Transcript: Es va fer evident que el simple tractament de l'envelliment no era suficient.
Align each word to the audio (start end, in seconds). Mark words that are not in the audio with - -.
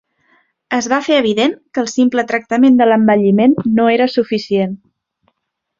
Es 0.77 0.87
va 0.93 0.97
fer 1.07 1.19
evident 1.23 1.53
que 1.77 1.83
el 1.83 1.91
simple 1.93 2.25
tractament 2.33 2.81
de 2.83 2.89
l'envelliment 2.91 3.57
no 3.77 3.87
era 3.99 4.13
suficient. 4.19 4.77